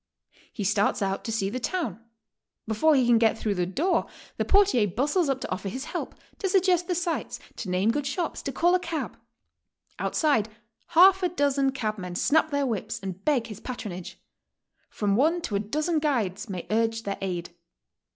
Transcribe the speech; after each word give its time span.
He 0.51 0.63
starts 0.63 1.03
out 1.03 1.23
to 1.25 1.31
see 1.31 1.51
the 1.51 1.59
town; 1.59 1.99
before 2.67 2.95
he 2.95 3.05
can 3.05 3.19
get 3.19 3.37
through 3.37 3.53
the 3.53 3.67
door, 3.67 4.07
the 4.37 4.43
portier 4.45 4.87
bustles 4.87 5.29
up 5.29 5.39
to 5.41 5.51
offer 5.51 5.69
his 5.69 5.85
help, 5.85 6.15
to 6.39 6.49
suggest 6.49 6.87
the 6.87 6.95
sights, 6.95 7.39
to 7.57 7.69
name 7.69 7.91
good 7.91 8.07
shops, 8.07 8.41
to 8.41 8.51
call 8.51 8.73
a 8.73 8.79
cab. 8.79 9.15
Outside, 9.99 10.49
half 10.87 11.21
a 11.21 11.29
dozen 11.29 11.71
cabmen 11.71 12.15
snap 12.15 12.49
their 12.49 12.65
whips 12.65 12.99
and 12.99 13.23
beg 13.25 13.45
his 13.45 13.59
patronage; 13.59 14.19
from 14.89 15.15
one 15.15 15.39
to 15.41 15.55
a 15.55 15.59
dozen 15.59 15.99
guides 15.99 16.49
may 16.49 16.65
urge 16.71 17.03
their 17.03 17.19
aid. 17.21 17.51